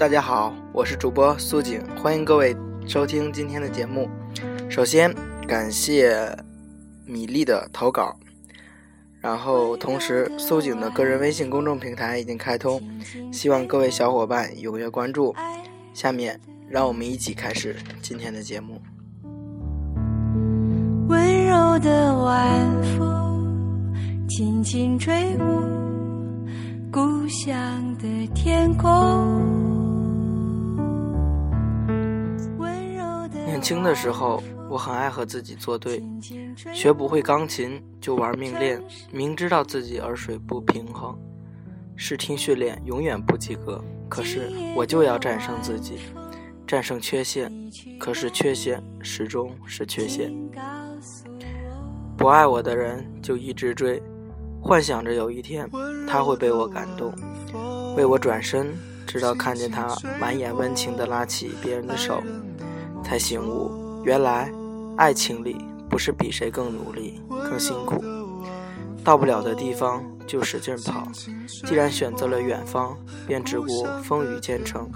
[0.00, 2.56] 大家好，我是主播苏景，欢迎各位
[2.86, 4.08] 收听今天的节目。
[4.70, 5.14] 首先
[5.46, 6.34] 感谢
[7.04, 8.16] 米粒的投稿，
[9.20, 12.80] 然后同时苏景的个人微信公众平台已经开通，
[13.30, 15.36] 希望各位小伙伴踊跃关注。
[15.92, 18.80] 下面让我们一起开始今天的节目。
[21.08, 25.46] 温柔的晚风轻轻吹过
[26.90, 27.54] 故乡
[27.98, 29.69] 的天空。
[33.60, 36.02] 年轻的时候，我很爱和自己作对，
[36.72, 38.82] 学不会钢琴就玩命练，
[39.12, 41.14] 明知道自己耳水不平衡，
[41.94, 45.98] 视听训练永远不及格，可是我就要战胜自己，
[46.66, 47.52] 战胜缺陷，
[47.98, 50.32] 可是缺陷始终是缺陷。
[52.16, 54.02] 不爱我的人就一直追，
[54.62, 55.68] 幻想着有一天
[56.08, 57.12] 他会被我感动，
[57.94, 58.72] 为我转身，
[59.06, 62.22] 直到看见他满眼温情的拉起别人的手。
[63.10, 63.72] 才醒悟，
[64.04, 64.48] 原来
[64.96, 65.56] 爱情里
[65.88, 68.00] 不是比谁更努力、更辛苦，
[69.02, 71.02] 到不了的地方就使劲跑。
[71.66, 74.88] 既然选择了远方，便只顾风雨兼程，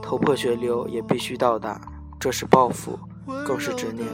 [0.00, 1.80] 头破血流也必须到达。
[2.20, 2.96] 这是抱负，
[3.44, 4.06] 更是执念。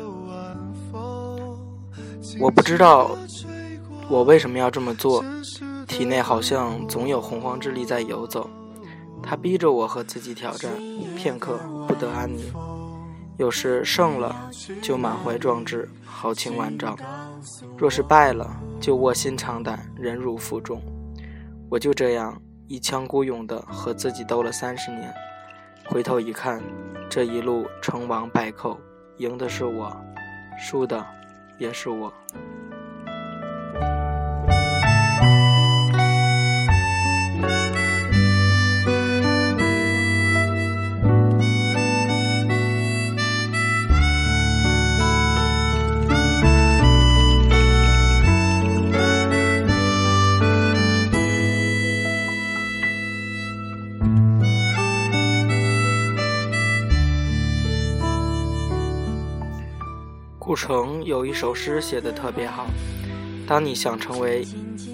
[2.41, 3.11] 我不知道
[4.09, 5.23] 我为什么要这么做，
[5.87, 8.49] 体内好像总有洪荒之力在游走，
[9.23, 10.73] 它逼着我和自己挑战，
[11.19, 12.43] 片刻不得安宁。
[13.39, 16.97] 有时胜了，就满怀壮志，豪情万丈；
[17.77, 18.49] 若是败了，
[18.81, 20.81] 就卧薪尝胆，忍辱负重。
[21.69, 25.13] 我就这样一腔孤勇地和自己斗了三十年，
[25.85, 26.63] 回头一看，
[27.11, 28.79] 这一路成王败寇，
[29.19, 29.95] 赢的是我，
[30.59, 31.05] 输的
[31.59, 32.11] 也是我。
[60.47, 62.69] 顾城有一首诗写得特别好：
[63.49, 64.47] 当你想成为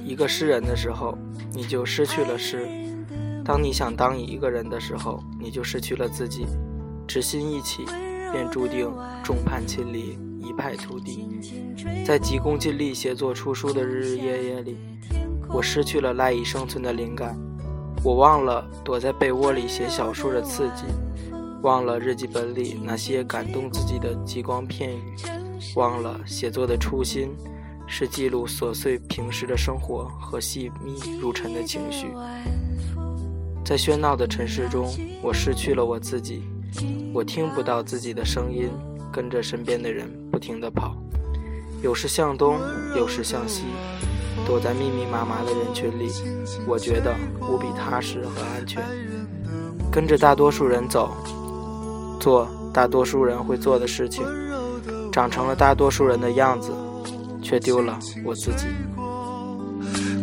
[0.02, 1.14] 一个诗人的时候，
[1.52, 2.60] 你就失去了诗；
[3.44, 6.46] 当你想当一个人的时候，你就失去了自己。
[7.06, 7.84] 只心一起，
[8.32, 8.90] 便注定
[9.22, 11.28] 众叛亲离，一败涂地。
[12.02, 14.78] 在急功近利写作出书的日日夜夜里，
[15.50, 17.38] 我失去了赖以生存的灵感。
[18.02, 20.84] 我忘了躲在被窝里写小说的刺激，
[21.60, 25.14] 忘了日记本里那些感动自己的极光片语。
[25.76, 27.34] 忘了写作的初心
[27.86, 32.08] 是记录琐碎平时的生活和细密如尘的情绪。
[33.64, 34.92] 在喧闹的城市中，
[35.22, 36.42] 我失去了我自己，
[37.14, 38.68] 我听不到自己的声音，
[39.12, 40.96] 跟着身边的人不停地跑，
[41.82, 42.58] 有时向东，
[42.96, 43.62] 有时向西，
[44.46, 46.10] 躲在密密麻麻的人群里，
[46.66, 48.82] 我觉得无比踏实和安全。
[49.92, 51.12] 跟着大多数人走，
[52.18, 54.24] 做大多数人会做的事情。
[55.12, 56.72] 长成了大多数人的样子，
[57.42, 58.66] 却丢了我自己。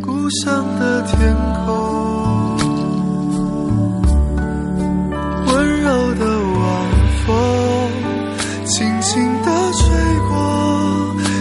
[0.02, 1.34] 故乡的天
[1.64, 2.56] 空，
[5.46, 6.26] 温柔的
[6.58, 6.60] 晚
[7.24, 7.30] 风，
[8.64, 9.86] 轻轻地吹
[10.28, 10.34] 过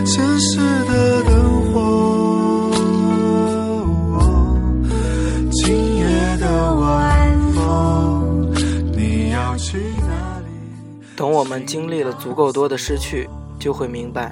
[0.05, 2.71] 城市的灯火。
[5.51, 6.05] 今夜
[6.37, 8.51] 的晚风，
[8.95, 10.38] 你要去哪？
[11.19, 13.27] 等我们经历了足够多的失去。
[13.59, 14.31] 就会明白，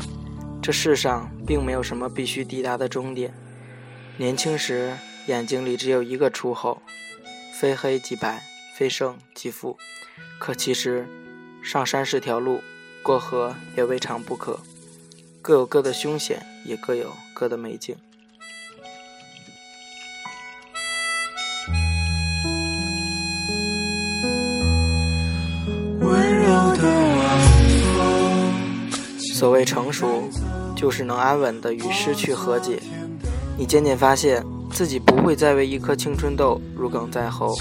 [0.62, 3.34] 这世上并没有什么必须抵达的终点。
[4.16, 4.94] 年轻时
[5.26, 6.82] 眼睛里只有一个出口，
[7.60, 8.42] 非黑即白，
[8.74, 9.78] 非胜即负。
[10.40, 11.06] 可其实，
[11.62, 12.62] 上山是条路，
[13.04, 14.62] 过河也未尝不可。
[15.42, 17.98] 各有各的凶险，也各有各的美景。
[29.38, 30.24] 所谓成熟，
[30.76, 32.82] 就是能安稳地与失去和解。
[33.56, 37.56] 你渐渐发现自己不会再为一颗青春痘如鲠在喉，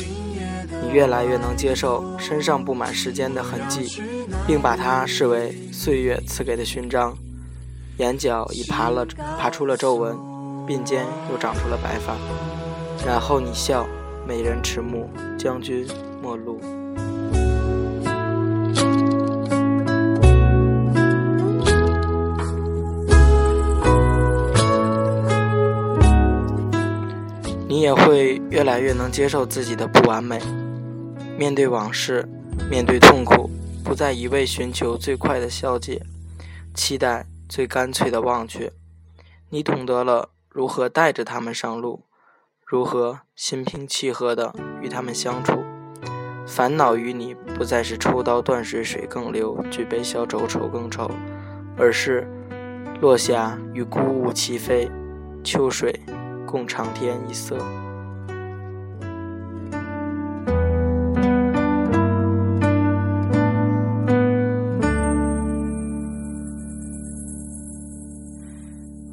[0.82, 4.02] 你越来越能接受身上布满时间的痕迹，
[4.46, 7.14] 并把它视为岁月赐给的勋章。
[7.99, 9.05] 眼角已爬了
[9.38, 10.17] 爬出了皱纹，
[10.67, 12.17] 鬓间又长出了白发。
[13.06, 13.87] 然后你笑，
[14.26, 15.87] 美人迟暮，将军
[16.23, 16.58] 末路。
[27.76, 30.40] 你也会越来越能接受自己的不完美，
[31.37, 32.26] 面对往事，
[32.70, 33.50] 面对痛苦，
[33.84, 36.00] 不再一味寻求最快的消解，
[36.73, 38.73] 期待最干脆的忘却。
[39.50, 42.05] 你懂得了如何带着他们上路，
[42.64, 45.62] 如何心平气和地与他们相处。
[46.46, 51.11] 烦恼与你不再是抽刀断水水更流，举杯消愁愁更愁，
[51.76, 52.26] 而是
[53.02, 54.90] 落霞与孤鹜齐飞，
[55.44, 56.00] 秋水
[56.46, 57.58] 共长天一色。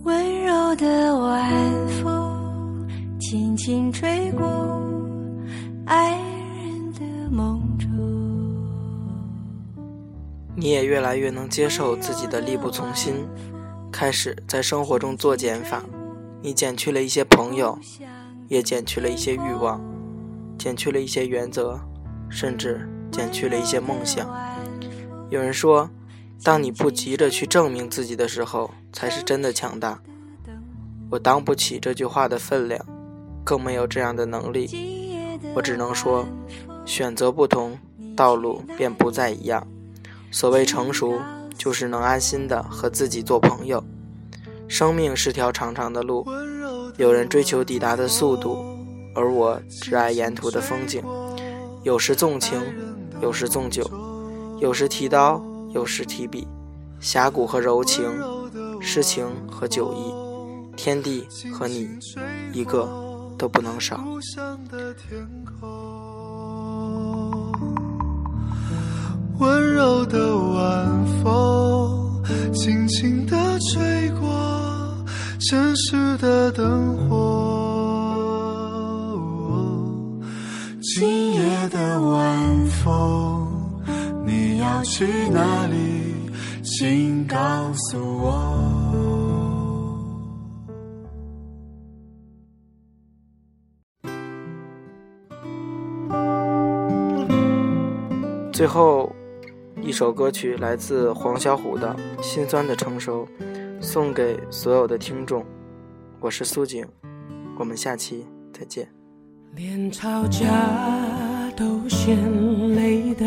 [0.04, 1.52] 温柔的晚
[2.02, 2.88] 风，
[3.20, 4.46] 轻轻吹过
[5.86, 7.02] 爱人的
[7.32, 7.90] 梦中
[10.56, 13.28] 你也越来越能接受自己的力不从心，
[13.92, 15.82] 开始在生活中做减法。
[16.46, 17.80] 你减去了一些朋友，
[18.50, 19.80] 也减去了一些欲望，
[20.60, 21.80] 减去了一些原则，
[22.30, 24.30] 甚至减去了一些梦想。
[25.30, 25.90] 有人说，
[26.44, 30.02] 当你不急着去证明自己的时候，才是真的强大。
[31.12, 32.86] 我当不起这句话的分量，
[33.46, 35.40] 更没有这样的能力。
[35.56, 36.28] 我只能说，
[36.86, 37.80] 选择不同，
[38.18, 39.66] 道路便不再一样。
[40.30, 41.22] 所谓成熟，
[41.58, 43.82] 就是能安心的和自己做朋友。
[44.74, 46.26] 生命是条长长的路，
[46.98, 48.58] 有人追求抵达的速度，
[49.14, 51.04] 而我只爱沿途的风景。
[51.84, 52.60] 有时纵情，
[53.22, 53.88] 有时纵酒，
[54.60, 55.40] 有时提刀，
[55.76, 56.48] 有时提笔。
[57.00, 58.04] 侠骨和柔情，
[58.82, 61.88] 诗情和酒意，天地和你，
[62.52, 62.90] 一个
[63.38, 64.04] 都不能少。
[69.40, 74.28] 温柔的晚风，轻轻地吹过
[75.50, 77.78] 城市的灯火。
[80.82, 83.82] 今夜的晚风，
[84.26, 85.76] 你要去哪里？
[86.64, 87.38] 请告
[87.74, 88.62] 诉我。
[98.54, 99.14] 最后。
[99.86, 101.94] 一首歌曲来自黄小琥的
[102.24, 103.28] 《心酸的成熟》，
[103.84, 105.46] 送给所有的听众。
[106.22, 106.86] 我是苏景，
[107.60, 108.88] 我们下期再见。
[109.56, 110.48] 连吵架
[111.52, 112.18] 都嫌
[112.76, 113.26] 累的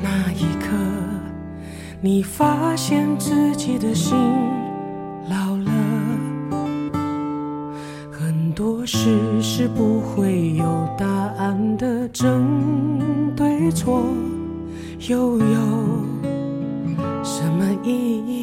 [0.00, 0.68] 那一刻，
[2.00, 4.16] 你发现自己的心
[5.28, 5.72] 老了。
[8.12, 10.64] 很多事是不会有
[10.96, 14.04] 答案的，真对错。
[15.08, 15.44] 又有
[17.24, 18.39] 什么意义？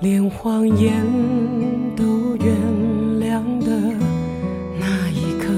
[0.00, 1.04] 连谎言
[1.94, 2.56] 都原
[3.20, 3.70] 谅的
[4.78, 5.52] 那一刻，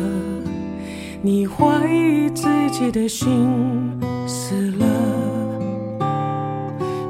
[1.22, 3.48] 你怀疑自己的心
[4.26, 4.86] 死了。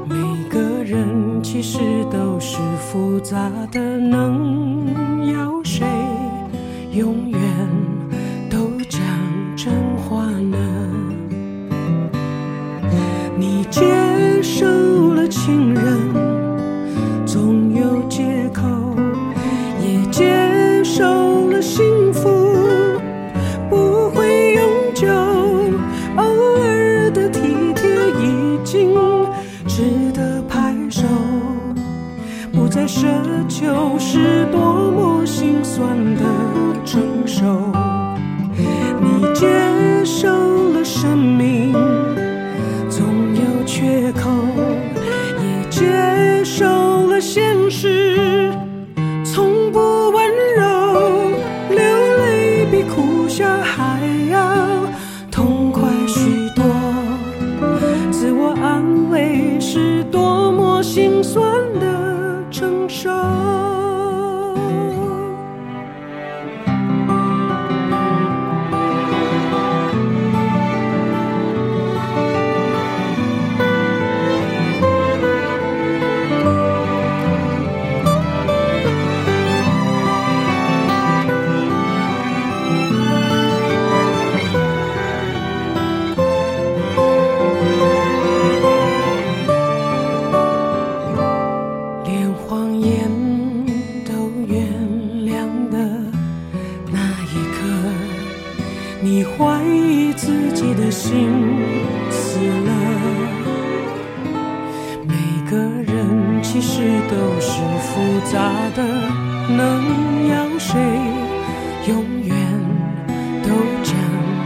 [0.07, 0.15] 每
[0.47, 1.79] 个人其实
[2.11, 5.62] 都是复杂的，能要
[32.87, 33.07] 奢
[33.47, 36.21] 求是多么心酸的
[36.85, 37.43] 承受。
[39.01, 39.47] 你接
[40.03, 40.29] 受
[40.73, 41.73] 了生命
[42.89, 43.41] 总有。
[43.65, 44.29] 缺口，
[45.41, 48.12] 也接受了现实，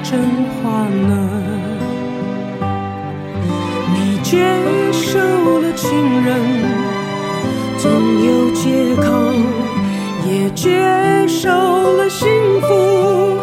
[0.09, 0.17] 真
[0.63, 1.11] 话呢？
[3.93, 4.39] 你接
[4.93, 5.19] 受
[5.59, 6.39] 了情人，
[7.77, 7.91] 总
[8.23, 9.11] 有借口，
[10.25, 11.49] 也接受
[11.97, 12.29] 了幸
[12.61, 13.35] 福，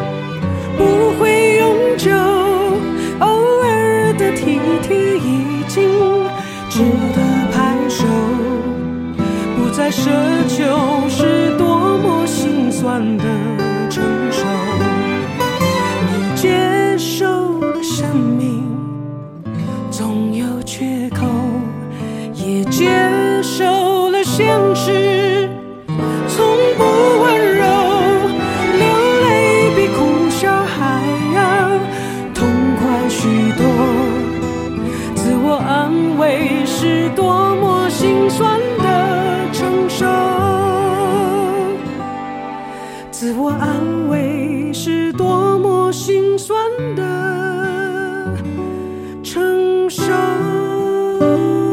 [0.78, 2.10] 不会永久。
[3.20, 3.26] 偶
[3.62, 5.90] 尔的体贴已经
[6.70, 6.80] 值
[7.14, 7.20] 得
[7.52, 8.06] 拍手，
[9.58, 10.08] 不再奢
[51.24, 51.63] 酸的承受。